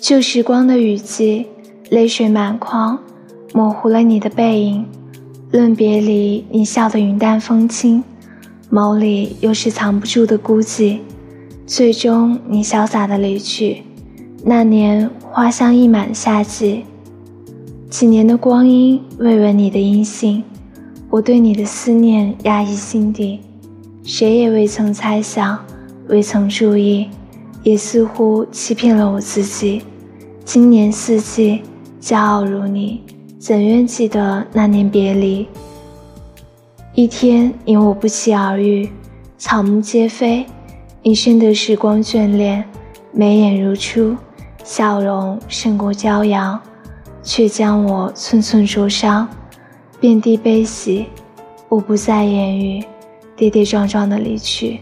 [0.00, 1.46] 旧时光的雨季，
[1.90, 3.00] 泪水满眶，
[3.52, 4.86] 模糊了你的背影。
[5.50, 8.04] 论别离，你笑得云淡风轻，
[8.70, 10.98] 眸里又是藏不住的孤寂。
[11.66, 13.82] 最终，你潇洒的离去。
[14.44, 16.84] 那年花香溢满夏季，
[17.90, 20.44] 几年的光阴未闻你的音信。
[21.10, 23.40] 我对你的思念压抑心底，
[24.04, 25.58] 谁也未曾猜想，
[26.06, 27.08] 未曾注意。
[27.62, 29.82] 也似乎欺骗了我自己。
[30.44, 31.62] 今年四季，
[32.00, 33.02] 骄傲如你，
[33.38, 35.46] 怎愿记得那年别离？
[36.94, 38.88] 一天因我不期而遇，
[39.36, 40.46] 草木皆非，
[41.02, 42.64] 你深得时光眷恋，
[43.12, 44.16] 眉眼如初，
[44.64, 46.58] 笑容胜过骄阳，
[47.22, 49.28] 却将我寸寸灼伤，
[50.00, 51.06] 遍地悲喜，
[51.68, 52.82] 我不再言语，
[53.36, 54.80] 跌跌撞撞的离去。